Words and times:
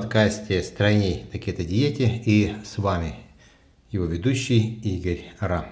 подкасте 0.00 0.62
«Стройней 0.62 1.26
на 1.32 1.40
кето-диете» 1.40 2.22
и 2.24 2.54
с 2.64 2.78
вами 2.78 3.16
его 3.90 4.04
ведущий 4.04 4.74
Игорь 4.74 5.24
Ра. 5.40 5.66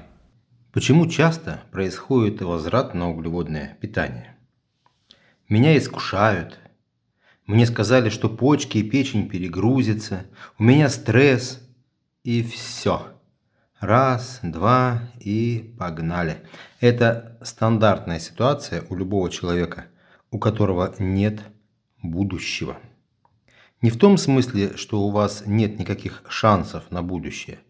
Почему 0.72 1.06
часто 1.06 1.62
происходит 1.70 2.42
возврат 2.42 2.92
на 2.92 3.08
углеводное 3.08 3.78
питание? 3.80 4.36
Меня 5.48 5.78
искушают. 5.78 6.58
Мне 7.46 7.66
сказали, 7.66 8.08
что 8.08 8.28
почки 8.28 8.78
и 8.78 8.90
печень 8.90 9.28
перегрузятся, 9.28 10.26
у 10.58 10.64
меня 10.64 10.88
стресс 10.88 11.60
и 12.24 12.42
все. 12.42 13.06
Раз, 13.78 14.40
два 14.42 15.02
и 15.20 15.72
погнали. 15.78 16.38
Это 16.80 17.38
стандартная 17.42 18.18
ситуация 18.18 18.82
у 18.88 18.96
любого 18.96 19.30
человека, 19.30 19.86
у 20.32 20.40
которого 20.40 20.92
нет 20.98 21.42
будущего. 22.02 22.76
Не 23.86 23.90
в 23.90 23.98
том 23.98 24.18
смысле, 24.18 24.76
что 24.76 25.02
у 25.02 25.12
вас 25.12 25.44
нет 25.46 25.78
никаких 25.78 26.24
шансов 26.28 26.90
на 26.90 27.04
будущее, 27.04 27.60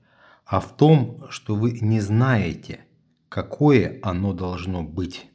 а 0.46 0.60
в 0.60 0.74
том, 0.74 1.26
что 1.28 1.54
вы 1.54 1.72
не 1.72 2.00
знаете, 2.00 2.80
какое 3.28 3.98
оно 4.02 4.32
должно 4.32 4.82
быть. 4.82 5.26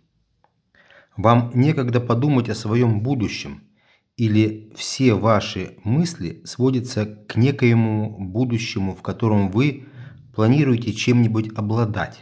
Вам 1.16 1.52
некогда 1.54 2.00
подумать 2.00 2.50
о 2.50 2.56
своем 2.56 3.02
будущем, 3.02 3.62
или 4.18 4.74
все 4.76 5.14
ваши 5.14 5.78
мысли 5.84 6.42
сводятся 6.46 7.06
к 7.06 7.36
некоему 7.36 8.18
будущему, 8.18 8.96
в 8.96 9.04
котором 9.04 9.52
вы 9.52 9.86
планируете 10.34 10.94
чем-нибудь 10.94 11.56
обладать. 11.56 12.18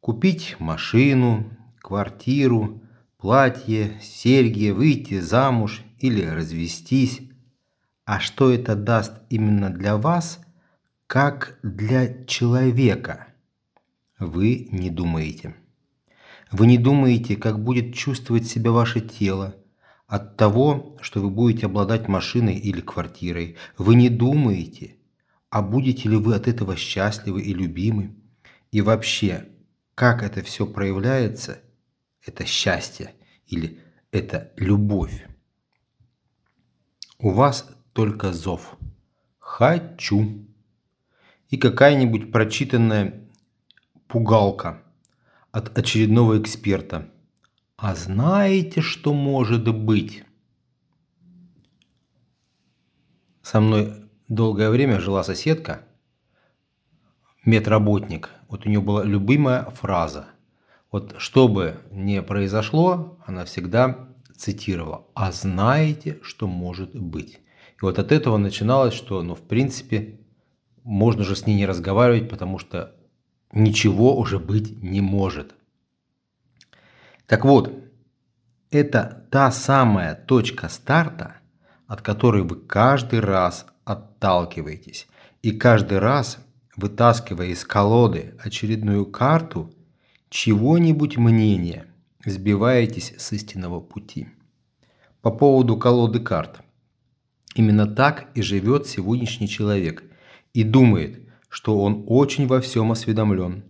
Купить 0.00 0.56
машину, 0.58 1.56
квартиру, 1.80 2.82
платье, 3.16 3.98
серьги, 4.02 4.72
выйти 4.72 5.20
замуж 5.20 5.80
или 6.00 6.22
развестись. 6.22 7.22
А 8.08 8.20
что 8.20 8.50
это 8.50 8.74
даст 8.74 9.12
именно 9.28 9.68
для 9.68 9.98
вас, 9.98 10.40
как 11.06 11.58
для 11.62 12.24
человека, 12.24 13.26
вы 14.18 14.66
не 14.72 14.88
думаете. 14.88 15.54
Вы 16.50 16.68
не 16.68 16.78
думаете, 16.78 17.36
как 17.36 17.62
будет 17.62 17.94
чувствовать 17.94 18.46
себя 18.46 18.70
ваше 18.70 19.02
тело 19.02 19.56
от 20.06 20.38
того, 20.38 20.96
что 21.02 21.20
вы 21.20 21.28
будете 21.28 21.66
обладать 21.66 22.08
машиной 22.08 22.54
или 22.54 22.80
квартирой. 22.80 23.58
Вы 23.76 23.94
не 23.94 24.08
думаете, 24.08 24.96
а 25.50 25.60
будете 25.60 26.08
ли 26.08 26.16
вы 26.16 26.34
от 26.34 26.48
этого 26.48 26.76
счастливы 26.76 27.42
и 27.42 27.52
любимы. 27.52 28.16
И 28.72 28.80
вообще, 28.80 29.50
как 29.94 30.22
это 30.22 30.42
все 30.42 30.64
проявляется, 30.64 31.60
это 32.24 32.46
счастье 32.46 33.12
или 33.44 33.80
это 34.12 34.50
любовь. 34.56 35.26
У 37.18 37.32
вас 37.32 37.74
только 37.98 38.32
зов 38.32 38.76
«хочу» 39.40 40.46
и 41.48 41.56
какая-нибудь 41.56 42.30
прочитанная 42.30 43.28
пугалка 44.06 44.84
от 45.50 45.76
очередного 45.76 46.40
эксперта. 46.40 47.10
А 47.76 47.96
знаете, 47.96 48.82
что 48.82 49.12
может 49.12 49.76
быть? 49.76 50.22
Со 53.42 53.60
мной 53.60 54.08
долгое 54.28 54.70
время 54.70 55.00
жила 55.00 55.24
соседка, 55.24 55.84
медработник. 57.44 58.30
Вот 58.48 58.64
у 58.64 58.68
нее 58.68 58.80
была 58.80 59.02
любимая 59.02 59.64
фраза. 59.70 60.28
Вот 60.92 61.16
что 61.18 61.48
бы 61.48 61.80
ни 61.90 62.20
произошло, 62.20 63.18
она 63.26 63.44
всегда 63.44 64.08
цитировала. 64.36 65.04
А 65.14 65.32
знаете, 65.32 66.20
что 66.22 66.46
может 66.46 66.94
быть? 66.94 67.40
И 67.80 67.84
вот 67.84 67.98
от 67.98 68.10
этого 68.10 68.38
начиналось, 68.38 68.94
что, 68.94 69.22
ну, 69.22 69.34
в 69.34 69.42
принципе, 69.42 70.18
можно 70.82 71.22
же 71.22 71.36
с 71.36 71.46
ней 71.46 71.54
не 71.54 71.66
разговаривать, 71.66 72.28
потому 72.28 72.58
что 72.58 72.96
ничего 73.52 74.18
уже 74.18 74.38
быть 74.38 74.82
не 74.82 75.00
может. 75.00 75.54
Так 77.26 77.44
вот, 77.44 77.72
это 78.70 79.26
та 79.30 79.50
самая 79.52 80.14
точка 80.14 80.68
старта, 80.68 81.36
от 81.86 82.02
которой 82.02 82.42
вы 82.42 82.56
каждый 82.56 83.20
раз 83.20 83.66
отталкиваетесь. 83.84 85.06
И 85.42 85.52
каждый 85.52 85.98
раз, 85.98 86.38
вытаскивая 86.76 87.48
из 87.48 87.64
колоды 87.64 88.34
очередную 88.42 89.06
карту, 89.06 89.72
чего-нибудь 90.30 91.16
мнения, 91.16 91.86
сбиваетесь 92.24 93.14
с 93.16 93.32
истинного 93.32 93.80
пути. 93.80 94.28
По 95.22 95.30
поводу 95.30 95.76
колоды 95.76 96.20
карт. 96.20 96.60
Именно 97.58 97.88
так 97.88 98.28
и 98.36 98.40
живет 98.40 98.86
сегодняшний 98.86 99.48
человек 99.48 100.04
и 100.54 100.62
думает, 100.62 101.28
что 101.48 101.80
он 101.80 102.04
очень 102.06 102.46
во 102.46 102.60
всем 102.60 102.92
осведомлен 102.92 103.64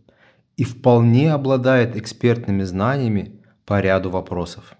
и 0.58 0.64
вполне 0.64 1.32
обладает 1.32 1.96
экспертными 1.96 2.64
знаниями 2.64 3.40
по 3.64 3.80
ряду 3.80 4.10
вопросов. 4.10 4.74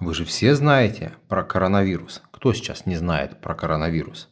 Вы 0.00 0.12
же 0.12 0.24
все 0.24 0.56
знаете 0.56 1.12
про 1.28 1.44
коронавирус. 1.44 2.20
Кто 2.32 2.52
сейчас 2.52 2.84
не 2.84 2.96
знает 2.96 3.40
про 3.40 3.54
коронавирус? 3.54 4.28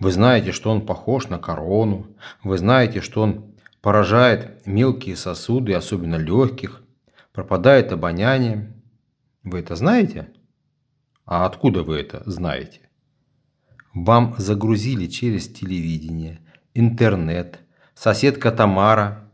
Вы 0.00 0.10
знаете, 0.10 0.50
что 0.50 0.72
он 0.72 0.84
похож 0.84 1.28
на 1.28 1.38
корону. 1.38 2.08
Вы 2.42 2.58
знаете, 2.58 3.00
что 3.00 3.22
он 3.22 3.54
поражает 3.80 4.66
мелкие 4.66 5.14
сосуды, 5.14 5.74
особенно 5.74 6.16
легких. 6.16 6.82
Пропадает 7.32 7.92
обоняние. 7.92 8.74
Вы 9.44 9.60
это 9.60 9.76
знаете? 9.76 10.26
А 11.24 11.46
откуда 11.46 11.84
вы 11.84 12.00
это 12.00 12.20
знаете? 12.26 12.83
Вам 13.94 14.34
загрузили 14.38 15.06
через 15.06 15.48
телевидение, 15.48 16.40
интернет, 16.74 17.60
соседка 17.94 18.50
Тамара. 18.50 19.30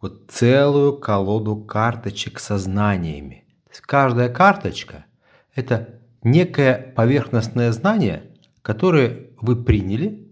Вот 0.00 0.30
целую 0.30 0.96
колоду 0.98 1.56
карточек 1.56 2.40
со 2.40 2.58
знаниями. 2.58 3.44
Каждая 3.82 4.28
карточка– 4.28 5.06
это 5.54 6.00
некое 6.24 6.92
поверхностное 6.96 7.70
знание, 7.70 8.24
которое 8.62 9.28
вы 9.40 9.54
приняли 9.62 10.28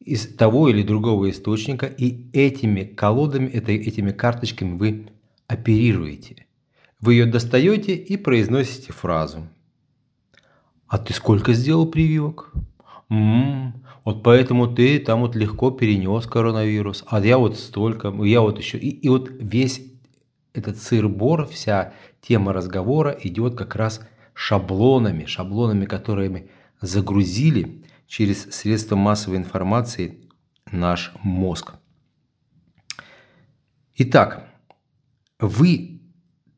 из 0.00 0.34
того 0.34 0.70
или 0.70 0.82
другого 0.82 1.30
источника, 1.30 1.86
и 1.86 2.30
этими 2.32 2.84
колодами, 2.84 3.48
этими 3.48 4.10
карточками 4.10 4.76
вы 4.76 5.08
оперируете. 5.46 6.46
Вы 7.00 7.14
ее 7.14 7.26
достаете 7.26 7.94
и 7.94 8.16
произносите 8.16 8.92
фразу. 8.94 9.48
А 10.94 10.98
ты 10.98 11.12
сколько 11.12 11.54
сделал 11.54 11.86
прививок? 11.86 12.52
М-м, 13.10 13.82
вот 14.04 14.22
поэтому 14.22 14.72
ты 14.72 15.00
там 15.00 15.22
вот 15.22 15.34
легко 15.34 15.72
перенес 15.72 16.24
коронавирус, 16.24 17.02
а 17.08 17.18
я 17.18 17.36
вот 17.36 17.58
столько, 17.58 18.14
я 18.22 18.40
вот 18.42 18.58
еще. 18.58 18.78
И, 18.78 18.90
и 18.90 19.08
вот 19.08 19.28
весь 19.28 19.82
этот 20.52 20.80
сыр-бор, 20.80 21.48
вся 21.48 21.94
тема 22.20 22.52
разговора 22.52 23.10
идет 23.10 23.56
как 23.56 23.74
раз 23.74 24.06
шаблонами, 24.34 25.24
шаблонами, 25.24 25.84
которыми 25.84 26.48
загрузили 26.80 27.84
через 28.06 28.42
средства 28.52 28.94
массовой 28.94 29.38
информации 29.38 30.28
наш 30.70 31.12
мозг. 31.24 31.74
Итак, 33.96 34.48
вы 35.40 36.02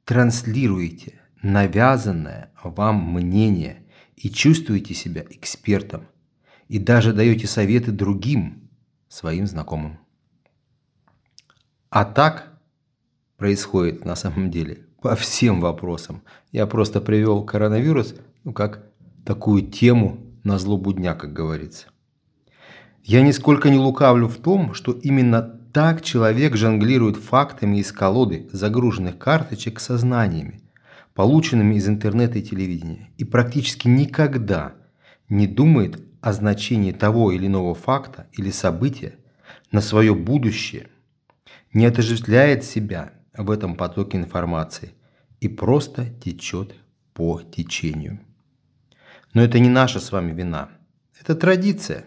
транслируете 0.05 1.23
навязанное 1.41 2.53
вам 2.63 2.97
мнение 3.15 3.86
и 4.17 4.31
чувствуете 4.31 4.95
себя 4.95 5.25
экспертом, 5.31 6.09
и 6.69 6.79
даже 6.79 7.13
даете 7.13 7.47
советы 7.47 7.93
другим 7.93 8.71
своим 9.09 9.47
знакомым. 9.47 9.99
А 11.91 12.05
так 12.05 12.59
происходит 13.37 14.05
на 14.05 14.17
самом 14.17 14.51
деле 14.51 14.87
по 15.01 15.15
всем 15.15 15.61
вопросам. 15.61 16.23
Я 16.51 16.67
просто 16.67 17.01
привел 17.01 17.45
коронавирус 17.45 18.15
ну, 18.45 18.53
как 18.53 18.91
такую 19.25 19.63
тему 19.63 20.21
на 20.45 20.59
злобу 20.59 20.93
дня, 20.93 21.15
как 21.15 21.33
говорится. 21.33 21.89
Я 23.03 23.23
нисколько 23.23 23.71
не 23.71 23.79
лукавлю 23.79 24.29
в 24.29 24.37
том, 24.37 24.75
что 24.75 24.93
именно 24.93 25.43
так 25.73 26.03
человек 26.03 26.57
жонглирует 26.57 27.17
фактами 27.17 27.79
из 27.79 27.93
колоды 27.93 28.49
загруженных 28.53 29.19
карточек 29.19 29.79
со 29.79 29.99
знаниями, 29.99 30.63
полученными 31.17 31.77
из 31.77 31.89
интернета 31.89 32.39
и 32.39 32.43
телевидения, 32.43 33.09
и 33.17 33.25
практически 33.25 33.89
никогда 33.89 34.75
не 35.31 35.47
думает 35.47 35.99
о 36.21 36.35
значении 36.35 36.93
того 36.93 37.33
или 37.33 37.47
иного 37.47 37.75
факта 37.75 38.27
или 38.33 38.51
события 38.51 39.17
на 39.73 39.81
свое 39.81 40.15
будущее, 40.15 40.89
не 41.73 41.87
отождествляет 41.87 42.65
себя 42.65 43.15
в 43.35 43.51
этом 43.51 43.77
потоке 43.77 44.19
информации 44.19 44.93
и 45.41 45.49
просто 45.49 46.11
течет 46.23 46.75
по 47.15 47.41
течению. 47.43 48.21
Но 49.33 49.43
это 49.43 49.59
не 49.59 49.71
наша 49.71 50.01
с 50.01 50.13
вами 50.13 50.35
вина. 50.35 50.69
Это 51.19 51.35
традиция. 51.35 52.05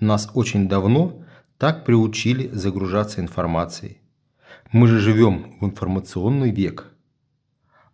Нас 0.00 0.28
очень 0.34 0.68
давно 0.68 1.24
так 1.58 1.84
приучили 1.84 2.48
загружаться 2.48 3.20
информацией. 3.20 3.98
Мы 4.72 4.88
же 4.88 4.98
живем 4.98 5.56
в 5.60 5.64
информационный 5.64 6.50
век. 6.50 6.92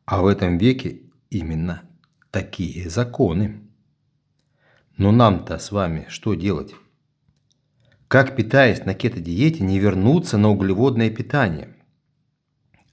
А 0.06 0.22
в 0.22 0.26
этом 0.26 0.56
веке 0.56 1.00
именно 1.30 1.82
такие 2.30 2.88
законы. 2.88 3.60
Но 4.96 5.10
нам-то 5.10 5.58
с 5.58 5.72
вами 5.72 6.06
что 6.08 6.34
делать? 6.34 6.74
Как, 8.06 8.36
питаясь 8.36 8.84
на 8.84 8.94
кето-диете, 8.94 9.64
не 9.64 9.80
вернуться 9.80 10.38
на 10.38 10.48
углеводное 10.48 11.10
питание? 11.10 11.74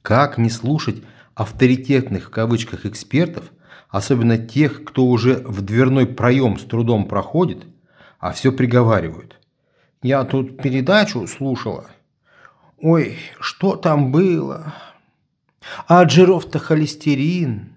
Как 0.02 0.40
не 0.40 0.50
слушать 0.50 1.04
авторитетных 1.36 2.26
в 2.26 2.30
кавычках 2.32 2.88
экспертов, 2.88 3.52
особенно 3.90 4.40
тех, 4.40 4.84
кто 4.84 5.06
уже 5.06 5.36
в 5.36 5.62
дверной 5.62 6.08
проем 6.08 6.58
с 6.58 6.64
трудом 6.64 7.08
проходит, 7.08 7.68
а 8.18 8.32
все 8.32 8.52
приговаривают. 8.52 9.40
Я 10.02 10.24
тут 10.24 10.60
передачу 10.60 11.28
слушала. 11.28 11.92
Ой, 12.80 13.18
что 13.40 13.76
там 13.76 14.12
было? 14.12 14.74
А 15.88 16.02
от 16.02 16.12
жиров-то 16.12 16.60
холестерин. 16.60 17.74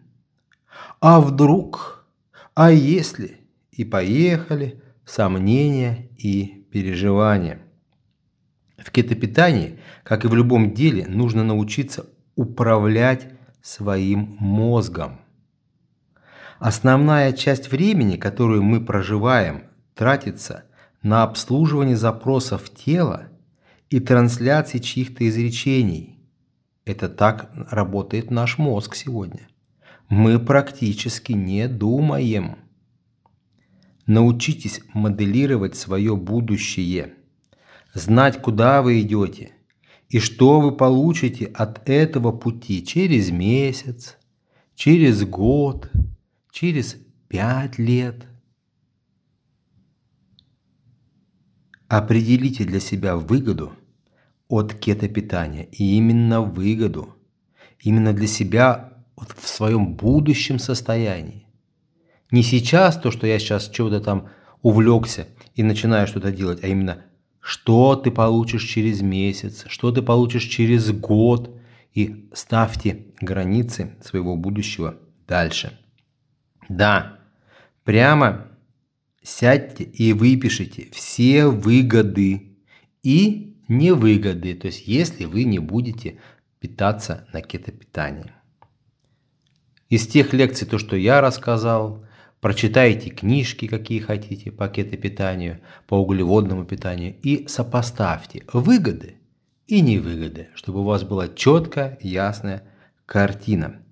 А 1.00 1.20
вдруг? 1.20 2.06
А 2.54 2.70
если? 2.70 3.40
И 3.70 3.84
поехали 3.84 4.82
сомнения 5.04 6.08
и 6.16 6.66
переживания. 6.70 7.60
В 8.78 8.90
кетопитании, 8.90 9.78
как 10.02 10.24
и 10.24 10.28
в 10.28 10.34
любом 10.34 10.72
деле, 10.72 11.06
нужно 11.06 11.44
научиться 11.44 12.06
управлять 12.34 13.28
своим 13.62 14.36
мозгом. 14.38 15.20
Основная 16.58 17.32
часть 17.32 17.70
времени, 17.70 18.16
которую 18.16 18.62
мы 18.62 18.84
проживаем, 18.84 19.64
тратится 19.94 20.64
на 21.02 21.22
обслуживание 21.22 21.96
запросов 21.96 22.70
тела 22.70 23.28
и 23.90 24.00
трансляции 24.00 24.78
чьих-то 24.78 25.28
изречений. 25.28 26.15
Это 26.86 27.08
так 27.08 27.50
работает 27.70 28.30
наш 28.30 28.58
мозг 28.58 28.94
сегодня. 28.94 29.48
Мы 30.08 30.38
практически 30.38 31.32
не 31.32 31.66
думаем. 31.66 32.58
Научитесь 34.06 34.80
моделировать 34.94 35.74
свое 35.74 36.16
будущее, 36.16 37.14
знать, 37.92 38.40
куда 38.40 38.82
вы 38.82 39.00
идете 39.00 39.50
и 40.08 40.20
что 40.20 40.60
вы 40.60 40.76
получите 40.76 41.46
от 41.46 41.88
этого 41.90 42.30
пути 42.30 42.86
через 42.86 43.32
месяц, 43.32 44.16
через 44.76 45.24
год, 45.24 45.90
через 46.52 46.96
пять 47.26 47.78
лет. 47.78 48.26
Определите 51.88 52.62
для 52.62 52.78
себя 52.78 53.16
выгоду 53.16 53.72
от 54.48 54.74
кетопитания, 54.74 55.64
и 55.72 55.96
именно 55.96 56.40
выгоду, 56.40 57.14
именно 57.80 58.12
для 58.12 58.26
себя 58.26 59.04
вот 59.16 59.34
в 59.36 59.48
своем 59.48 59.94
будущем 59.94 60.58
состоянии. 60.58 61.46
Не 62.30 62.42
сейчас 62.42 62.96
то, 62.98 63.10
что 63.10 63.26
я 63.26 63.38
сейчас 63.38 63.68
чего-то 63.68 64.00
там 64.00 64.28
увлекся 64.62 65.28
и 65.54 65.62
начинаю 65.62 66.06
что-то 66.06 66.32
делать, 66.32 66.62
а 66.62 66.66
именно 66.66 67.04
что 67.40 67.94
ты 67.94 68.10
получишь 68.10 68.64
через 68.64 69.02
месяц, 69.02 69.64
что 69.68 69.92
ты 69.92 70.02
получишь 70.02 70.44
через 70.44 70.90
год. 70.90 71.52
И 71.94 72.28
ставьте 72.34 73.06
границы 73.22 73.96
своего 74.02 74.36
будущего 74.36 74.98
дальше. 75.26 75.78
Да, 76.68 77.20
прямо 77.84 78.48
сядьте 79.22 79.84
и 79.84 80.12
выпишите 80.12 80.88
все 80.92 81.46
выгоды 81.46 82.58
и 83.02 83.55
невыгоды, 83.68 84.54
то 84.54 84.66
есть 84.66 84.86
если 84.86 85.24
вы 85.24 85.44
не 85.44 85.58
будете 85.58 86.18
питаться 86.60 87.26
на 87.32 87.42
кетопитании. 87.42 88.32
Из 89.88 90.06
тех 90.06 90.32
лекций, 90.32 90.66
то, 90.66 90.78
что 90.78 90.96
я 90.96 91.20
рассказал, 91.20 92.06
Прочитайте 92.40 93.10
книжки, 93.10 93.66
какие 93.66 93.98
хотите, 93.98 94.52
пакеты 94.52 94.96
питания, 94.96 95.60
по 95.88 95.94
углеводному 95.94 96.64
питанию 96.64 97.16
и 97.22 97.48
сопоставьте 97.48 98.44
выгоды 98.52 99.16
и 99.66 99.80
невыгоды, 99.80 100.50
чтобы 100.54 100.80
у 100.80 100.84
вас 100.84 101.02
была 101.02 101.28
четкая, 101.28 101.98
ясная 102.00 102.62
картина. 103.06 103.82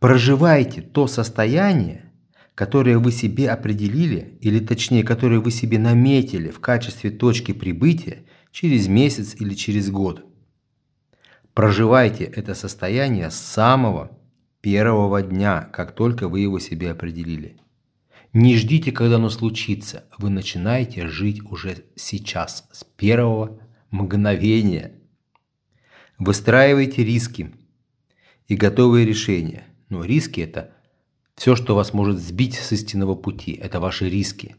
Проживайте 0.00 0.80
то 0.80 1.06
состояние, 1.06 2.10
которое 2.56 2.98
вы 2.98 3.12
себе 3.12 3.50
определили, 3.50 4.38
или 4.40 4.58
точнее, 4.58 5.04
которое 5.04 5.38
вы 5.38 5.50
себе 5.50 5.78
наметили 5.78 6.50
в 6.50 6.58
качестве 6.58 7.10
точки 7.10 7.52
прибытия 7.52 8.24
через 8.52 8.88
месяц 8.88 9.34
или 9.38 9.54
через 9.54 9.90
год. 9.90 10.24
Проживайте 11.54 12.24
это 12.24 12.54
состояние 12.54 13.30
с 13.30 13.36
самого 13.36 14.16
первого 14.60 15.22
дня, 15.22 15.62
как 15.72 15.94
только 15.94 16.28
вы 16.28 16.40
его 16.40 16.58
себе 16.58 16.90
определили. 16.90 17.56
Не 18.32 18.56
ждите, 18.56 18.92
когда 18.92 19.16
оно 19.16 19.28
случится. 19.28 20.04
Вы 20.16 20.30
начинаете 20.30 21.08
жить 21.08 21.42
уже 21.50 21.84
сейчас, 21.96 22.68
с 22.70 22.84
первого 22.84 23.60
мгновения. 23.90 24.92
Выстраивайте 26.18 27.04
риски 27.04 27.52
и 28.46 28.54
готовые 28.54 29.04
решения. 29.04 29.64
Но 29.88 30.04
риски– 30.04 30.40
это 30.42 30.72
все, 31.34 31.56
что 31.56 31.74
вас 31.74 31.92
может 31.92 32.18
сбить 32.20 32.54
с 32.54 32.70
истинного 32.70 33.16
пути. 33.16 33.52
Это 33.52 33.80
ваши 33.80 34.08
риски. 34.08 34.54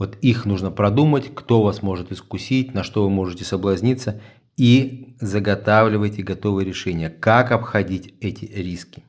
Вот 0.00 0.16
их 0.22 0.46
нужно 0.46 0.70
продумать, 0.70 1.30
кто 1.34 1.62
вас 1.62 1.82
может 1.82 2.10
искусить, 2.10 2.72
на 2.72 2.84
что 2.84 3.04
вы 3.04 3.10
можете 3.10 3.44
соблазниться, 3.44 4.22
и 4.56 5.14
заготавливайте 5.20 6.22
готовые 6.22 6.66
решения, 6.66 7.10
как 7.10 7.52
обходить 7.52 8.14
эти 8.22 8.46
риски. 8.46 9.04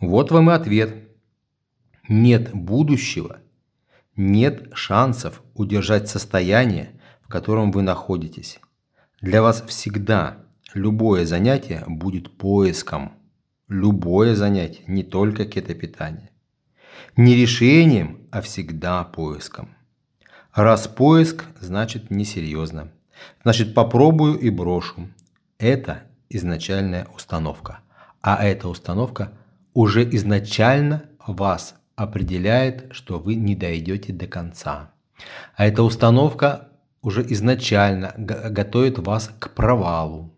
Вот 0.00 0.30
вам 0.30 0.50
и 0.50 0.54
ответ. 0.54 1.06
Нет 2.08 2.54
будущего, 2.54 3.40
нет 4.16 4.70
шансов 4.72 5.42
удержать 5.52 6.08
состояние, 6.08 6.98
в 7.20 7.28
котором 7.28 7.70
вы 7.70 7.82
находитесь. 7.82 8.60
Для 9.20 9.42
вас 9.42 9.62
всегда 9.68 10.38
любое 10.72 11.26
занятие 11.26 11.84
будет 11.86 12.34
поиском. 12.38 13.12
Любое 13.68 14.34
занятие, 14.34 14.84
не 14.86 15.02
только 15.02 15.44
кетопитание. 15.44 16.30
Не 17.16 17.34
решением, 17.34 18.23
а 18.34 18.40
всегда 18.40 19.04
поиском. 19.04 19.76
Раз 20.52 20.88
поиск, 20.88 21.44
значит 21.60 22.10
несерьезно. 22.10 22.90
Значит 23.44 23.74
попробую 23.74 24.38
и 24.38 24.50
брошу. 24.50 25.08
Это 25.58 26.02
изначальная 26.28 27.06
установка. 27.14 27.78
А 28.20 28.44
эта 28.44 28.68
установка– 28.68 29.32
уже 29.74 30.08
изначально 30.16 31.04
вас 31.26 31.74
определяет, 31.96 32.88
что 32.92 33.18
вы 33.18 33.34
не 33.34 33.54
дойдете 33.54 34.12
до 34.12 34.26
конца. 34.26 34.92
А 35.56 35.66
эта 35.66 35.82
установка 35.82 36.68
уже 37.02 37.24
изначально 37.32 38.14
готовит 38.16 38.98
вас 38.98 39.30
к 39.38 39.50
провалу. 39.50 40.32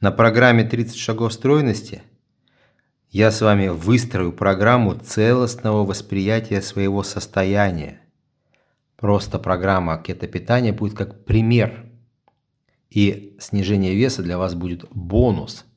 На 0.00 0.10
программе 0.10 0.64
30 0.64 0.96
шагов 0.96 1.32
стройности 1.32 2.02
я 3.12 3.30
с 3.30 3.40
вами 3.40 3.68
выстрою 3.68 4.32
программу 4.32 4.94
целостного 4.94 5.86
восприятия 5.86 6.60
своего 6.60 7.04
состояния. 7.04 8.00
Просто 8.96 9.38
программа 9.38 9.98
кетопитания 9.98 10.72
будет 10.72 10.98
как 10.98 11.24
пример. 11.24 11.86
И 12.90 13.36
снижение 13.38 13.94
веса 13.94 14.22
для 14.22 14.36
вас 14.36 14.54
будет 14.56 14.84
бонус– 14.90 15.64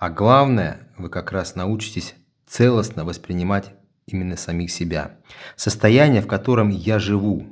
а 0.00 0.08
главное, 0.08 0.88
вы 0.96 1.10
как 1.10 1.30
раз 1.30 1.56
научитесь 1.56 2.14
целостно 2.46 3.04
воспринимать 3.04 3.74
именно 4.06 4.34
самих 4.34 4.70
себя. 4.70 5.18
Состояние, 5.56 6.22
в 6.22 6.26
котором 6.26 6.70
я 6.70 6.98
живу. 6.98 7.46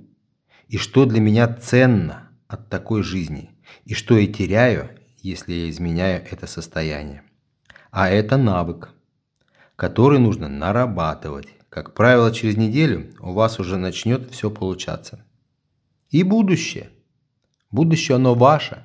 И 0.67 0.79
что 0.79 1.05
для 1.05 1.21
меня 1.21 1.47
ценно 1.47 2.31
от 2.47 2.71
такой 2.71 3.03
жизни. 3.03 3.51
И 3.85 3.93
что 3.93 4.17
я 4.17 4.27
теряю, 4.33 4.89
если 5.21 5.53
я 5.53 5.69
изменяю 5.69 6.25
это 6.31 6.47
состояние. 6.47 7.23
А 7.91 8.09
это 8.09 8.39
навык, 8.39 8.95
который 9.79 10.19
нужно 10.19 10.49
нарабатывать. 10.49 11.47
Как 11.69 11.95
правило, 11.95 12.35
через 12.35 12.57
неделю 12.57 13.15
у 13.21 13.33
вас 13.33 13.61
уже 13.61 13.77
начнет 13.77 14.29
все 14.33 14.51
получаться. 14.51 15.25
И 16.11 16.25
будущее. 16.25 16.91
Будущее 17.71 18.17
оно 18.17 18.35
ваше. 18.35 18.85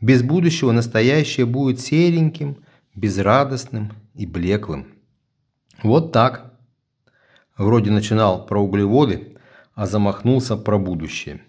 Без 0.00 0.22
будущего 0.22 0.72
настоящее 0.72 1.44
будет 1.44 1.80
сереньким, 1.80 2.64
безрадостным 2.94 3.92
и 4.14 4.24
блеклым. 4.24 4.86
Вот 5.82 6.12
так. 6.12 6.58
Вроде 7.58 7.90
начинал 7.90 8.46
про 8.46 8.62
углеводы, 8.62 9.36
а 9.74 9.84
замахнулся 9.84 10.56
про 10.56 10.78
будущее. 10.78 11.42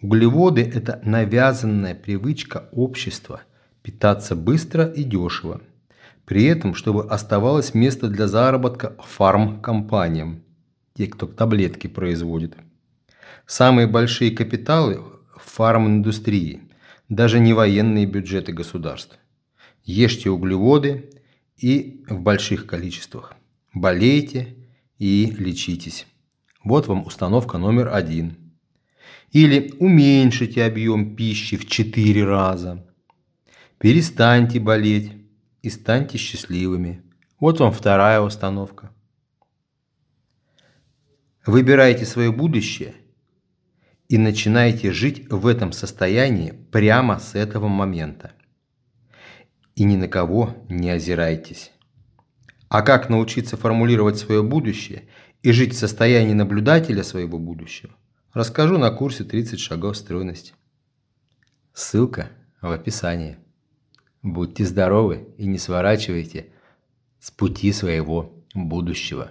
Углеводы– 0.00 0.62
это 0.74 0.98
навязанная 1.04 1.94
привычка 1.94 2.70
общества 2.72 3.42
питаться 3.82 4.34
быстро 4.34 4.86
и 4.86 5.04
дешево. 5.04 5.60
При 6.24 6.44
этом, 6.44 6.74
чтобы 6.74 7.06
оставалось 7.06 7.74
место 7.74 8.08
для 8.08 8.26
заработка 8.28 8.96
фармкомпаниям, 9.02 10.42
те, 10.94 11.06
кто 11.06 11.26
таблетки 11.26 11.86
производит. 11.86 12.56
Самые 13.46 13.86
большие 13.86 14.30
капиталы 14.30 15.02
в 15.36 15.42
фарминдустрии– 15.42 16.62
даже 17.08 17.38
не 17.38 17.52
военные 17.52 18.06
бюджеты 18.06 18.52
государств. 18.52 19.18
Ешьте 19.84 20.30
углеводы 20.30 21.10
и 21.56 22.04
в 22.08 22.20
больших 22.20 22.66
количествах. 22.66 23.34
Болейте 23.72 24.56
и 24.98 25.34
лечитесь. 25.38 26.06
Вот 26.62 26.86
вам 26.86 27.06
установка 27.06 27.58
номер 27.58 27.90
один. 27.92 28.36
Или 29.32 29.74
уменьшите 29.78 30.64
объем 30.64 31.16
пищи 31.16 31.56
в 31.56 31.66
4 31.66 32.24
раза. 32.24 32.86
Перестаньте 33.78 34.60
болеть 34.60 35.12
и 35.64 35.70
станьте 35.70 36.18
счастливыми. 36.18 37.02
Вот 37.40 37.58
вам 37.58 37.72
вторая 37.72 38.20
установка. 38.20 38.92
Выбирайте 41.46 42.04
свое 42.04 42.30
будущее 42.30 42.94
и 44.08 44.18
начинайте 44.18 44.92
жить 44.92 45.26
в 45.30 45.46
этом 45.46 45.72
состоянии 45.72 46.50
прямо 46.70 47.18
с 47.18 47.34
этого 47.34 47.68
момента. 47.68 48.32
И 49.74 49.84
ни 49.84 49.96
на 49.96 50.06
кого 50.06 50.54
не 50.68 50.90
озирайтесь. 50.90 51.72
А 52.68 52.82
как 52.82 53.08
научиться 53.08 53.56
формулировать 53.56 54.18
свое 54.18 54.42
будущее 54.42 55.08
и 55.42 55.50
жить 55.52 55.72
в 55.72 55.78
состоянии 55.78 56.34
наблюдателя 56.34 57.02
своего 57.02 57.38
будущего, 57.38 57.94
расскажу 58.34 58.76
на 58.76 58.90
курсе 58.90 59.24
30 59.24 59.58
шагов 59.58 59.96
стройности. 59.96 60.52
Ссылка 61.72 62.28
в 62.60 62.70
описании. 62.70 63.38
Будьте 64.24 64.64
здоровы 64.64 65.28
и 65.36 65.44
не 65.44 65.58
сворачивайте 65.58 66.46
с 67.20 67.30
пути 67.30 67.70
своего 67.72 68.32
будущего. 68.54 69.30